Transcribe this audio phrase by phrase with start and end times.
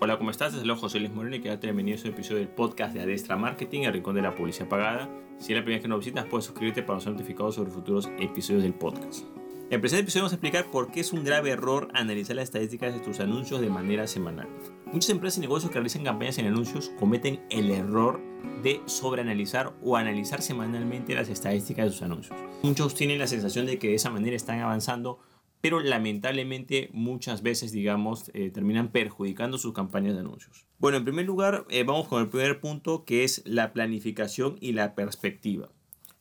[0.00, 0.52] Hola, ¿cómo estás?
[0.52, 3.36] Desde luego José Luis Moreno y quédate bienvenido a este episodio del podcast de Adestra
[3.36, 5.10] Marketing, el rincón de la publicidad pagada.
[5.38, 8.08] Si es la primera vez que nos visitas, puedes suscribirte para ser notificado sobre futuros
[8.20, 9.24] episodios del podcast.
[9.66, 12.44] En el presente episodio vamos a explicar por qué es un grave error analizar las
[12.44, 14.46] estadísticas de tus anuncios de manera semanal.
[14.86, 18.20] Muchas empresas y negocios que realizan campañas en anuncios cometen el error
[18.62, 22.38] de sobreanalizar o analizar semanalmente las estadísticas de sus anuncios.
[22.62, 25.18] Muchos tienen la sensación de que de esa manera están avanzando
[25.60, 30.66] pero lamentablemente muchas veces, digamos, eh, terminan perjudicando sus campañas de anuncios.
[30.78, 34.72] Bueno, en primer lugar, eh, vamos con el primer punto que es la planificación y
[34.72, 35.70] la perspectiva.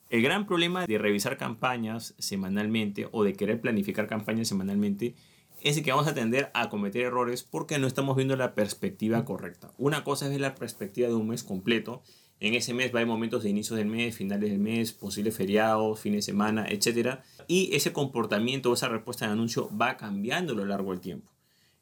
[0.09, 5.15] El gran problema de revisar campañas semanalmente o de querer planificar campañas semanalmente
[5.61, 9.71] es que vamos a tender a cometer errores porque no estamos viendo la perspectiva correcta.
[9.77, 12.03] Una cosa es ver la perspectiva de un mes completo
[12.39, 15.35] en ese mes va a haber momentos de inicio del mes, finales del mes, posibles
[15.35, 17.19] feriados, fines de semana, etc.
[17.47, 21.31] Y ese comportamiento o esa respuesta de anuncio va cambiando a lo largo del tiempo.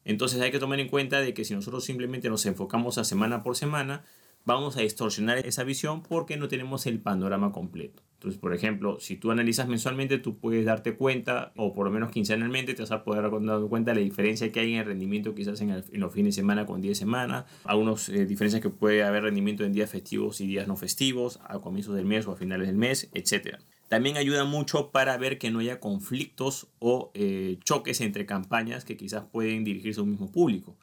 [0.04, 3.42] Entonces hay que tomar en cuenta de que si nosotros simplemente nos enfocamos a semana
[3.42, 4.04] por semana,
[4.46, 8.02] vamos a distorsionar esa visión porque no tenemos el panorama completo.
[8.14, 12.10] Entonces, por ejemplo, si tú analizas mensualmente, tú puedes darte cuenta, o por lo menos
[12.10, 15.34] quincenalmente, te vas a poder dar cuenta de la diferencia que hay en el rendimiento
[15.34, 19.04] quizás en, los fines de semana con días de semana, algunas eh, diferencias que puede
[19.04, 22.36] haber rendimiento en días festivos y días no festivos, a comienzos del mes o a
[22.36, 23.58] finales del mes, etc.
[23.88, 28.96] También ayuda mucho para ver que no haya conflictos o eh, choques entre campañas que
[28.96, 30.76] quizás pueden dirigirse a un mismo público.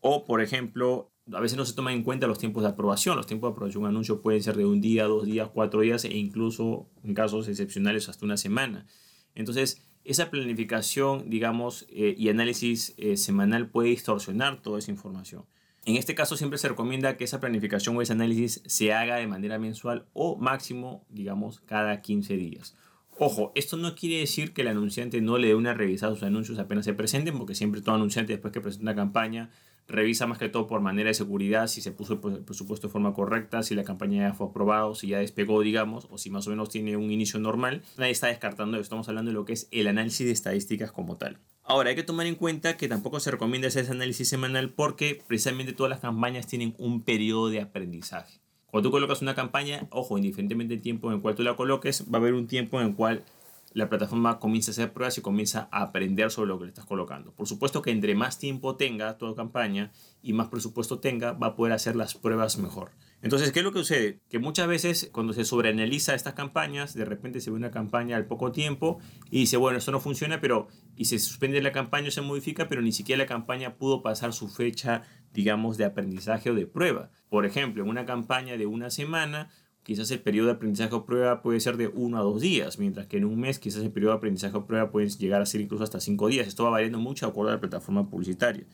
[0.00, 3.16] O, por ejemplo, a veces no se toman en cuenta los tiempos de aprobación.
[3.16, 5.80] Los tiempos de aprobación de un anuncio pueden ser de un día, dos días, cuatro
[5.80, 8.86] días e incluso en casos excepcionales hasta una semana.
[9.34, 15.44] Entonces, esa planificación, digamos, eh, y análisis eh, semanal puede distorsionar toda esa información.
[15.84, 19.26] En este caso siempre se recomienda que esa planificación o ese análisis se haga de
[19.26, 22.76] manera mensual o máximo, digamos, cada 15 días.
[23.18, 26.24] Ojo, esto no quiere decir que el anunciante no le dé una revisada a sus
[26.24, 29.50] anuncios apenas se presenten, porque siempre todo anunciante después que presenta una campaña
[29.90, 33.12] revisa más que todo por manera de seguridad si se puso el presupuesto de forma
[33.12, 36.50] correcta, si la campaña ya fue aprobada, si ya despegó, digamos, o si más o
[36.50, 37.82] menos tiene un inicio normal.
[37.98, 41.16] Nadie está descartando eso, estamos hablando de lo que es el análisis de estadísticas como
[41.16, 41.38] tal.
[41.64, 45.22] Ahora, hay que tomar en cuenta que tampoco se recomienda hacer ese análisis semanal porque
[45.26, 48.40] precisamente todas las campañas tienen un periodo de aprendizaje.
[48.70, 52.06] Cuando tú colocas una campaña, ojo, indiferentemente del tiempo en el cual tú la coloques,
[52.12, 53.24] va a haber un tiempo en el cual
[53.72, 56.86] la plataforma comienza a hacer pruebas y comienza a aprender sobre lo que le estás
[56.86, 57.32] colocando.
[57.32, 59.92] Por supuesto que entre más tiempo tenga toda campaña
[60.22, 62.90] y más presupuesto tenga, va a poder hacer las pruebas mejor.
[63.22, 64.20] Entonces, ¿qué es lo que sucede?
[64.30, 68.26] Que muchas veces cuando se sobreanaliza estas campañas, de repente se ve una campaña al
[68.26, 68.98] poco tiempo
[69.30, 72.66] y dice, bueno, esto no funciona, pero y se suspende la campaña o se modifica,
[72.66, 77.10] pero ni siquiera la campaña pudo pasar su fecha, digamos, de aprendizaje o de prueba.
[77.28, 79.50] Por ejemplo, en una campaña de una semana,
[79.82, 83.06] quizás el periodo de aprendizaje o prueba puede ser de uno a dos días, mientras
[83.06, 85.60] que en un mes quizás el periodo de aprendizaje o prueba puede llegar a ser
[85.60, 86.46] incluso hasta cinco días.
[86.46, 88.64] Esto va variando mucho de acuerdo a la plataforma publicitaria.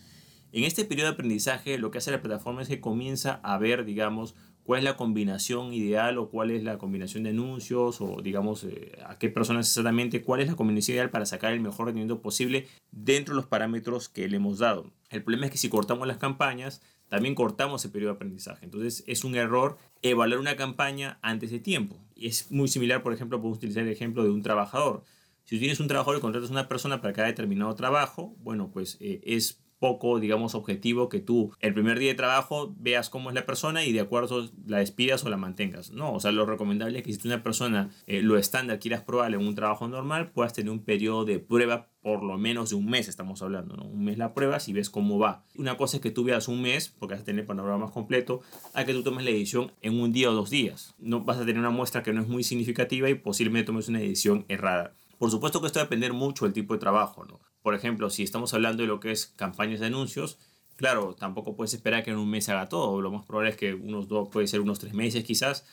[0.53, 3.85] En este periodo de aprendizaje lo que hace la plataforma es que comienza a ver,
[3.85, 4.35] digamos,
[4.67, 8.99] cuál es la combinación ideal o cuál es la combinación de anuncios o digamos eh,
[9.07, 12.67] a qué personas exactamente, cuál es la combinación ideal para sacar el mejor rendimiento posible
[12.91, 14.91] dentro de los parámetros que le hemos dado.
[15.09, 18.65] El problema es que si cortamos las campañas, también cortamos el periodo de aprendizaje.
[18.65, 21.97] Entonces es un error evaluar una campaña antes de tiempo.
[22.17, 25.05] Es muy similar, por ejemplo, podemos utilizar el ejemplo de un trabajador.
[25.45, 28.97] Si tienes un trabajador y contratas a una persona para cada determinado trabajo, bueno, pues
[29.01, 33.35] eh, es poco, digamos, objetivo que tú el primer día de trabajo veas cómo es
[33.35, 35.91] la persona y de acuerdo la despidas o la mantengas.
[35.91, 39.03] No, o sea, lo recomendable es que si tú una persona eh, lo estándar quieras
[39.03, 42.77] probar en un trabajo normal, puedas tener un periodo de prueba por lo menos de
[42.77, 43.83] un mes, estamos hablando, ¿no?
[43.83, 45.45] Un mes la pruebas y ves cómo va.
[45.57, 47.91] Una cosa es que tú veas un mes, porque vas a tener el panorama más
[47.91, 48.43] completo,
[48.75, 50.95] a que tú tomes la edición en un día o dos días.
[50.99, 54.01] No vas a tener una muestra que no es muy significativa y posiblemente tomes una
[54.01, 54.93] edición errada.
[55.19, 57.41] Por supuesto que esto va a depender mucho del tipo de trabajo, ¿no?
[57.67, 60.39] Por ejemplo, si estamos hablando de lo que es campañas de anuncios,
[60.77, 63.01] claro, tampoco puedes esperar que en un mes haga todo.
[63.03, 65.67] Lo más probable es que unos dos, puede ser unos tres meses quizás,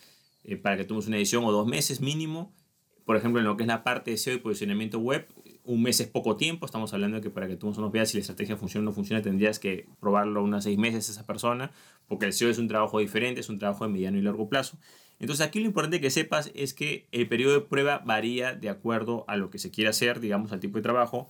[0.43, 2.51] eh, para que tomes una edición o dos meses mínimo.
[3.05, 5.27] Por ejemplo, en lo que es la parte de SEO y posicionamiento web,
[5.65, 6.65] un mes es poco tiempo.
[6.65, 8.95] Estamos hablando de que para que tú nos veas si la estrategia funciona o no
[8.95, 11.69] funciona, tendrías que probarlo unas seis meses esa persona,
[12.07, 14.79] porque el SEO es un trabajo diferente, es un trabajo de mediano y largo plazo.
[15.19, 19.25] Entonces aquí lo importante que sepas es que el periodo de prueba varía de acuerdo
[19.27, 21.29] a lo que se quiera hacer, digamos, al tipo de trabajo.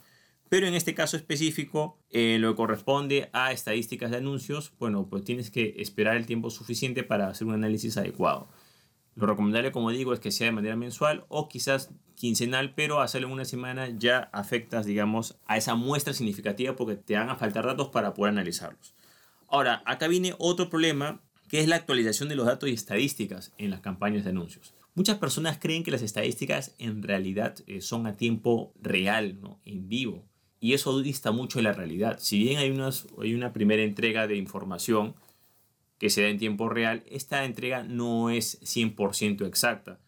[0.54, 5.24] Pero en este caso específico, eh, lo que corresponde a estadísticas de anuncios, bueno, pues
[5.24, 8.50] tienes que esperar el tiempo suficiente para hacer un análisis adecuado.
[9.16, 13.30] Lo recomendable, como digo, es que sea de manera mensual o quizás quincenal, pero hacerlo
[13.30, 17.66] en una semana ya afectas, digamos, a esa muestra significativa porque te van a faltar
[17.66, 18.94] datos para poder analizarlos.
[19.48, 23.72] Ahora, acá viene otro problema que es la actualización de los datos y estadísticas en
[23.72, 24.76] las campañas de anuncios.
[24.94, 29.60] Muchas personas creen que las estadísticas en realidad eh, son a tiempo real, ¿no?
[29.66, 30.32] en vivo.
[30.64, 32.20] Y eso dista mucho de la realidad.
[32.22, 35.14] Si bien hay, unas, hay una primera entrega de información
[35.98, 40.00] que se da en tiempo real, esta entrega no es 100% exacta.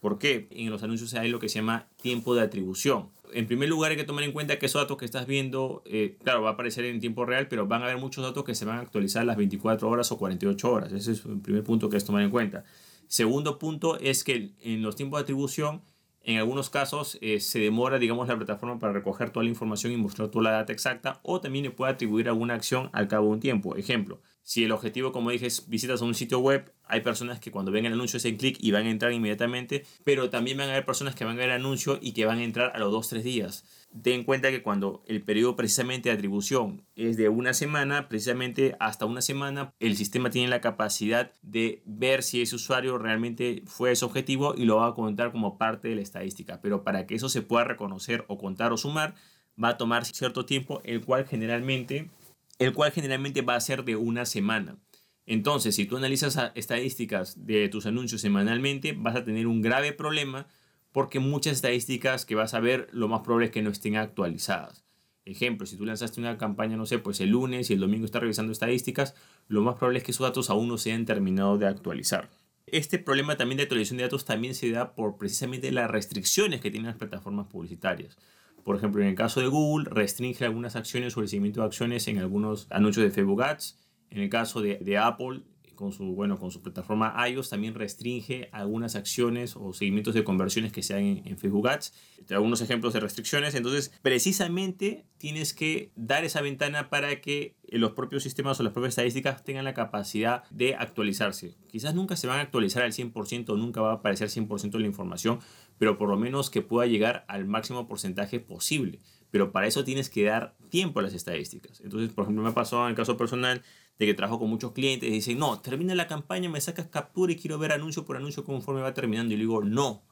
[0.00, 0.48] ¿Por qué?
[0.50, 3.08] En los anuncios hay lo que se llama tiempo de atribución.
[3.32, 6.18] En primer lugar hay que tomar en cuenta que esos datos que estás viendo, eh,
[6.22, 8.66] claro, va a aparecer en tiempo real, pero van a haber muchos datos que se
[8.66, 10.92] van a actualizar las 24 horas o 48 horas.
[10.92, 12.64] Ese es el primer punto que es tomar en cuenta.
[13.08, 15.80] Segundo punto es que en los tiempos de atribución
[16.24, 19.96] en algunos casos eh, se demora, digamos, la plataforma para recoger toda la información y
[19.96, 23.32] mostrar toda la data exacta o también le puede atribuir alguna acción al cabo de
[23.32, 23.76] un tiempo.
[23.76, 27.50] Ejemplo, si el objetivo, como dije, es visitas a un sitio web, hay personas que
[27.50, 30.72] cuando ven el anuncio hacen clic y van a entrar inmediatamente, pero también van a
[30.72, 32.92] haber personas que van a ver el anuncio y que van a entrar a los
[32.92, 33.64] 2-3 días.
[34.02, 38.74] Ten en cuenta que cuando el periodo precisamente de atribución es de una semana, precisamente
[38.80, 43.92] hasta una semana, el sistema tiene la capacidad de ver si ese usuario realmente fue
[43.92, 46.60] ese objetivo y lo va a contar como parte de la estadística.
[46.62, 49.14] Pero para que eso se pueda reconocer o contar o sumar,
[49.62, 52.10] va a tomar cierto tiempo, el cual generalmente
[52.58, 54.78] el cual generalmente va a ser de una semana.
[55.26, 60.46] Entonces, si tú analizas estadísticas de tus anuncios semanalmente, vas a tener un grave problema
[60.90, 64.84] porque muchas estadísticas que vas a ver, lo más probable es que no estén actualizadas.
[65.24, 68.22] Ejemplo, si tú lanzaste una campaña, no sé, pues el lunes y el domingo estás
[68.22, 69.14] revisando estadísticas,
[69.46, 72.28] lo más probable es que esos datos aún no se hayan terminado de actualizar.
[72.66, 76.70] Este problema también de actualización de datos también se da por precisamente las restricciones que
[76.70, 78.16] tienen las plataformas publicitarias.
[78.64, 82.06] Por ejemplo, en el caso de Google, restringe algunas acciones o el seguimiento de acciones
[82.08, 83.78] en algunos anuncios de Facebook Ads.
[84.10, 85.42] En el caso de, de Apple,
[85.74, 90.72] con su, bueno, con su plataforma iOS también restringe algunas acciones o seguimientos de conversiones
[90.72, 91.92] que se en, en Facebook Ads.
[92.26, 93.54] Te algunos ejemplos de restricciones.
[93.56, 98.90] Entonces, precisamente tienes que dar esa ventana para que los propios sistemas o las propias
[98.92, 101.56] estadísticas tengan la capacidad de actualizarse.
[101.68, 104.86] Quizás nunca se van a actualizar al 100% o nunca va a aparecer 100% la
[104.86, 105.40] información,
[105.82, 109.00] pero por lo menos que pueda llegar al máximo porcentaje posible.
[109.32, 111.80] Pero para eso tienes que dar tiempo a las estadísticas.
[111.80, 113.62] Entonces, por ejemplo, me ha pasado en el caso personal,
[113.98, 117.32] de que trabajo con muchos clientes y dicen, no, termina la campaña, me sacas captura
[117.32, 119.34] y quiero ver anuncio por anuncio conforme va terminando.
[119.34, 120.04] Y le digo, no.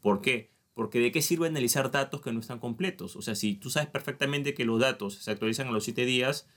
[0.00, 0.50] ¿Por qué?
[0.72, 3.14] Porque de qué sirve analizar datos que no están completos.
[3.14, 6.48] O sea, si tú sabes perfectamente que los datos se actualizan a los 7 días,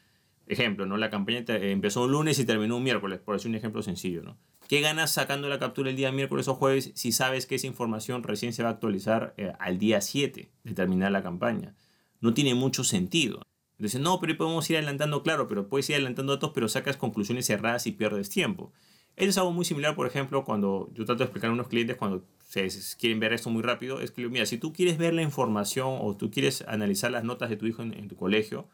[0.48, 0.98] ejemplo, ¿no?
[0.98, 4.38] La campaña empezó un lunes y terminó un miércoles, por decir un ejemplo sencillo, ¿no?
[4.68, 8.24] ¿Qué ganas sacando la captura el día miércoles o jueves si sabes que esa información
[8.24, 11.76] recién se va a actualizar eh, al día 7 de terminar la campaña?
[12.22, 13.42] No tiene mucho sentido.
[13.78, 17.48] Dicen, no, pero podemos ir adelantando, claro, pero puedes ir adelantando datos, pero sacas conclusiones
[17.48, 18.72] cerradas y pierdes tiempo.
[19.16, 21.98] Eso es algo muy similar, por ejemplo, cuando yo trato de explicar a unos clientes
[21.98, 25.22] cuando se quieren ver esto muy rápido, es que, mira, si tú quieres ver la
[25.22, 28.68] información o tú quieres analizar las notas de tu hijo en, tu colegio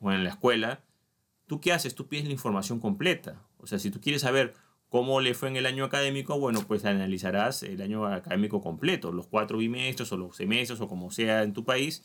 [0.00, 0.84] o en la escuela,
[1.46, 1.94] ¿tú qué haces?
[1.94, 3.42] Tú pides la información completa.
[3.58, 4.54] O sea, si tú quieres saber
[4.88, 9.26] cómo le fue en el año académico, bueno, pues analizarás el año académico completo, los
[9.26, 12.04] cuatro bimestres o los semestres o como sea en tu país,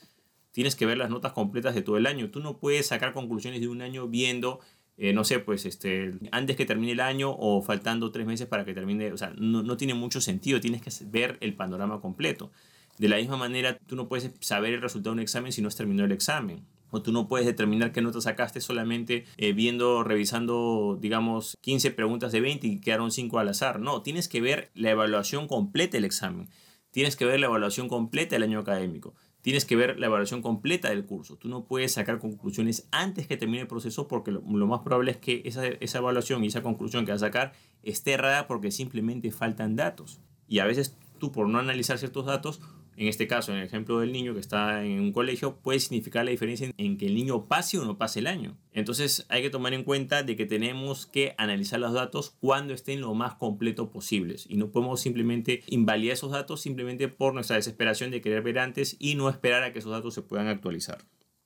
[0.52, 2.32] tienes que ver las notas completas de todo el año.
[2.32, 4.60] Tú no puedes sacar conclusiones de un año viendo,
[4.98, 8.66] eh, no sé, pues este, antes que termine el año o faltando tres meses para
[8.66, 9.12] que termine.
[9.12, 10.60] O sea, no, no tiene mucho sentido.
[10.60, 12.52] Tienes que ver el panorama completo.
[12.98, 15.68] De la misma manera, tú no puedes saber el resultado de un examen si no
[15.68, 16.66] has terminado el examen.
[16.92, 22.32] O tú no puedes determinar qué notas sacaste solamente eh, viendo, revisando, digamos, 15 preguntas
[22.32, 23.80] de 20 y quedaron 5 al azar.
[23.80, 26.50] No, tienes que ver la evaluación completa del examen.
[26.92, 29.14] Tienes que ver la evaluación completa del año académico.
[29.42, 31.38] Tienes que ver la evaluación completa del curso.
[31.38, 35.18] Tú no puedes sacar conclusiones antes que termine el proceso porque lo, más probable es
[35.18, 37.54] que esa, esa, evaluación y esa conclusión que vas a sacar
[37.84, 40.20] esté errada porque simplemente faltan datos.
[40.48, 42.60] Y a veces tú por no analizar ciertos datos
[43.00, 46.26] en este caso, en el ejemplo del niño que está en un colegio, puede significar
[46.26, 48.58] la diferencia en que el niño pase o no pase el año.
[48.74, 53.00] Entonces hay que tomar en cuenta de que tenemos que analizar los datos cuando estén
[53.00, 58.12] lo más completo posibles y no podemos simplemente invalidar esos datos simplemente por nuestra desesperación
[58.12, 60.98] de querer ver antes y no esperar a que esos datos se puedan actualizar.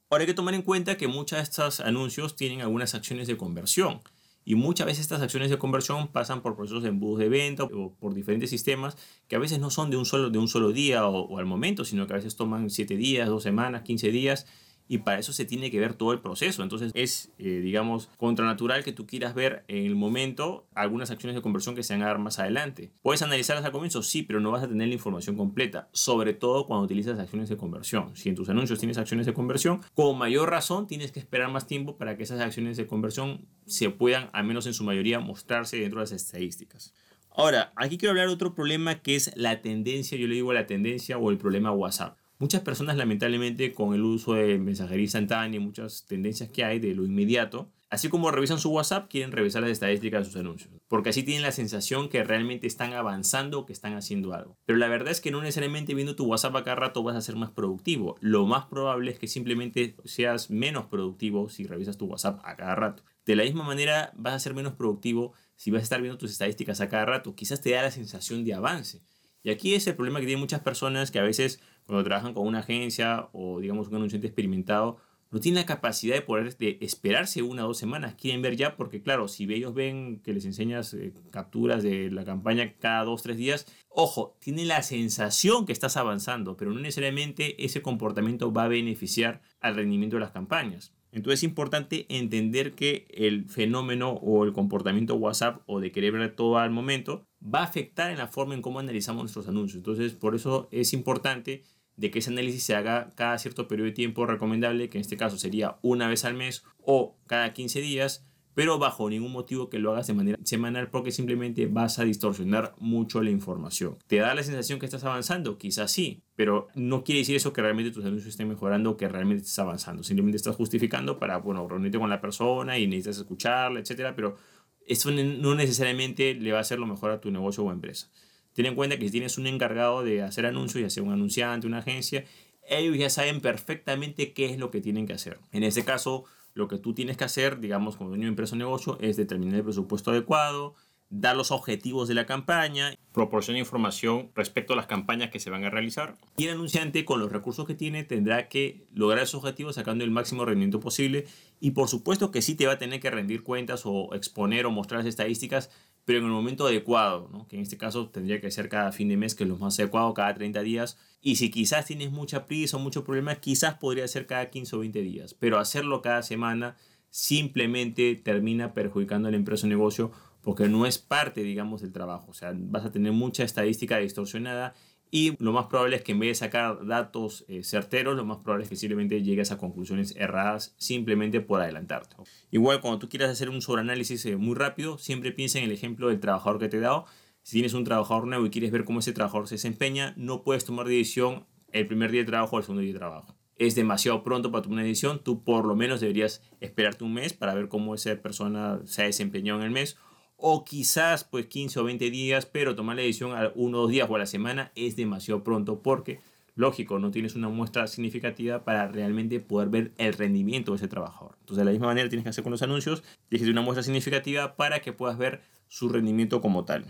[0.09, 3.37] Ahora hay que tomar en cuenta que muchos de estos anuncios tienen algunas acciones de
[3.37, 4.01] conversión.
[4.45, 7.93] Y muchas veces estas acciones de conversión pasan por procesos de embudos de venta o
[7.93, 8.97] por diferentes sistemas
[9.27, 11.45] que a veces no son de un solo, de un solo día o, o al
[11.45, 14.45] momento, sino que a veces toman 7 días, 2 semanas, 15 días
[14.87, 16.63] y para eso se tiene que ver todo el proceso.
[16.63, 21.41] Entonces es, eh, digamos, contranatural que tú quieras ver en el momento algunas acciones de
[21.41, 22.91] conversión que se van a dar más adelante.
[23.01, 24.03] ¿Puedes analizarlas al comienzo?
[24.03, 27.57] Sí, pero no vas a tener la información completa, sobre todo cuando utilizas acciones de
[27.57, 28.15] conversión.
[28.15, 31.67] Si en tus anuncios tienes acciones de conversión, con mayor razón tienes que esperar más
[31.67, 35.77] tiempo para que esas acciones de conversión se puedan, al menos en su mayoría, mostrarse
[35.77, 36.93] dentro de las estadísticas.
[37.35, 40.67] Ahora, aquí quiero hablar de otro problema que es la tendencia, yo le digo la
[40.67, 42.17] tendencia o el problema WhatsApp.
[42.43, 46.93] Muchas personas lamentablemente con el uso de mensajería instantánea y muchas tendencias que hay de
[46.93, 51.11] lo inmediato, Así como revisan su WhatsApp, quieren revisar las estadísticas de sus anuncios, porque
[51.11, 54.57] así tienen la sensación que realmente están avanzando, que están haciendo algo.
[54.65, 57.21] Pero la verdad es que no necesariamente viendo tu WhatsApp a cada rato vas a
[57.21, 58.17] ser más productivo.
[58.19, 62.73] Lo más probable es que simplemente seas menos productivo si revisas tu WhatsApp a cada
[62.73, 63.03] rato.
[63.27, 66.31] De la misma manera vas a ser menos productivo si vas a estar viendo tus
[66.31, 67.35] estadísticas a cada rato.
[67.35, 69.03] Quizás te da la sensación de avance.
[69.43, 72.47] Y aquí es el problema que tienen muchas personas que a veces cuando trabajan con
[72.47, 74.97] una agencia o digamos un anunciante experimentado
[75.33, 78.13] no tienen la capacidad de poder de esperarse una o dos semanas.
[78.13, 82.23] Quieren ver ya porque, claro, si ellos ven que les enseñas eh, capturas de la
[82.23, 87.65] campaña cada dos, tres días, ojo, tienen la sensación que estás avanzando, pero no necesariamente
[87.65, 90.93] ese comportamiento va a beneficiar al rendimiento de las campañas.
[91.11, 96.35] Entonces es importante entender que el fenómeno o el comportamiento WhatsApp o de querer ver
[96.35, 99.77] todo al momento va a afectar en la forma en cómo analizamos nuestros anuncios.
[99.77, 101.63] Entonces por eso es importante
[101.95, 105.17] de que ese análisis se haga cada cierto periodo de tiempo recomendable, que en este
[105.17, 109.79] caso sería una vez al mes o cada 15 días, pero bajo ningún motivo que
[109.79, 113.97] lo hagas de manera semanal porque simplemente vas a distorsionar mucho la información.
[114.07, 115.57] ¿Te da la sensación que estás avanzando?
[115.57, 119.07] Quizás sí, pero no quiere decir eso que realmente tus anuncios estén mejorando o que
[119.07, 120.03] realmente estés avanzando.
[120.03, 124.37] Simplemente estás justificando para, bueno, reunirte con la persona y necesitas escucharla, etcétera, pero
[124.85, 128.09] eso no necesariamente le va a hacer lo mejor a tu negocio o empresa.
[128.53, 131.67] Ten en cuenta que si tienes un encargado de hacer anuncios, ya sea un anunciante,
[131.67, 132.25] una agencia,
[132.67, 135.39] ellos ya saben perfectamente qué es lo que tienen que hacer.
[135.51, 138.59] En este caso, lo que tú tienes que hacer, digamos, como dueño de empresa o
[138.59, 140.75] negocio, es determinar el presupuesto adecuado,
[141.09, 145.63] dar los objetivos de la campaña, proporcionar información respecto a las campañas que se van
[145.63, 146.15] a realizar.
[146.37, 150.09] Y el anunciante, con los recursos que tiene, tendrá que lograr esos objetivos sacando el
[150.09, 151.25] máximo rendimiento posible.
[151.59, 154.71] Y por supuesto que sí te va a tener que rendir cuentas o exponer o
[154.71, 155.69] mostrar las estadísticas
[156.05, 157.47] pero en el momento adecuado, ¿no?
[157.47, 159.79] que en este caso tendría que ser cada fin de mes, que es lo más
[159.79, 160.97] adecuado, cada 30 días.
[161.21, 164.79] Y si quizás tienes mucha prisa o mucho problema, quizás podría ser cada 15 o
[164.79, 166.75] 20 días, pero hacerlo cada semana
[167.09, 172.25] simplemente termina perjudicando a la empresa o negocio porque no es parte, digamos, del trabajo.
[172.29, 174.73] O sea, vas a tener mucha estadística distorsionada
[175.15, 178.39] y lo más probable es que en vez de sacar datos eh, certeros, lo más
[178.39, 182.15] probable es que simplemente llegues a conclusiones erradas simplemente por adelantarte.
[182.49, 186.07] Igual cuando tú quieras hacer un sobreanálisis eh, muy rápido, siempre piensa en el ejemplo
[186.07, 187.05] del trabajador que te he dado.
[187.43, 190.65] Si tienes un trabajador nuevo y quieres ver cómo ese trabajador se desempeña, no puedes
[190.65, 193.35] tomar decisión el primer día de trabajo o el segundo día de trabajo.
[193.57, 197.33] Es demasiado pronto para tomar una decisión, tú por lo menos deberías esperarte un mes
[197.33, 199.95] para ver cómo esa persona se ha desempeñado en el mes
[200.45, 203.91] o quizás pues 15 o 20 días, pero tomar la decisión a uno o dos
[203.91, 206.19] días o a la semana es demasiado pronto porque,
[206.55, 211.37] lógico, no tienes una muestra significativa para realmente poder ver el rendimiento de ese trabajador.
[211.39, 214.57] Entonces, de la misma manera tienes que hacer con los anuncios, tienes una muestra significativa
[214.57, 216.87] para que puedas ver su rendimiento como tal.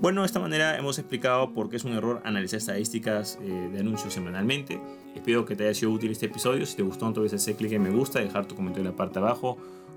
[0.00, 3.80] Bueno, de esta manera hemos explicado por qué es un error analizar estadísticas eh, de
[3.80, 4.80] anuncios semanalmente.
[5.14, 6.66] Espero que te haya sido útil este episodio.
[6.66, 9.18] Si te gustó, entonces hacer clic en me gusta, dejar tu comentario en la parte
[9.18, 9.56] de abajo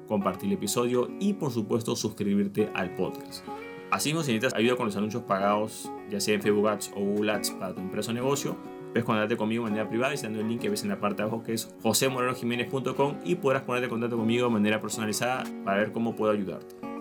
[0.10, 3.46] compartir el episodio y por supuesto suscribirte al podcast.
[3.92, 7.32] Así si necesitas ayuda con los anuncios pagados, ya sea en Facebook Ads o Google
[7.32, 8.58] Ads para tu empresa o negocio,
[8.92, 11.30] puedes contactarte conmigo de manera privada visitando el link que ves en la parte de
[11.30, 15.92] abajo que es josemorenojiménez.com y podrás ponerte en contacto conmigo de manera personalizada para ver
[15.92, 16.89] cómo puedo ayudarte.